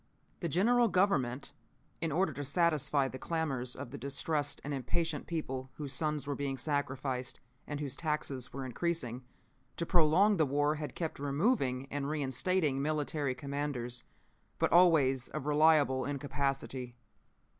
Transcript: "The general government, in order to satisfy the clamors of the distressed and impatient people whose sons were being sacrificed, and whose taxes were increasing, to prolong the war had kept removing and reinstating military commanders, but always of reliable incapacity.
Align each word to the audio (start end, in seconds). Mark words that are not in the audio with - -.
"The 0.39 0.49
general 0.49 0.87
government, 0.87 1.53
in 2.01 2.11
order 2.11 2.33
to 2.33 2.43
satisfy 2.43 3.07
the 3.07 3.19
clamors 3.19 3.75
of 3.75 3.91
the 3.91 3.99
distressed 3.99 4.59
and 4.63 4.73
impatient 4.73 5.27
people 5.27 5.69
whose 5.75 5.93
sons 5.93 6.25
were 6.25 6.33
being 6.33 6.57
sacrificed, 6.57 7.39
and 7.67 7.79
whose 7.79 7.95
taxes 7.95 8.51
were 8.51 8.65
increasing, 8.65 9.23
to 9.77 9.85
prolong 9.85 10.37
the 10.37 10.45
war 10.47 10.73
had 10.73 10.95
kept 10.95 11.19
removing 11.19 11.85
and 11.91 12.09
reinstating 12.09 12.81
military 12.81 13.35
commanders, 13.35 14.03
but 14.57 14.71
always 14.73 15.27
of 15.27 15.45
reliable 15.45 16.03
incapacity. 16.07 16.95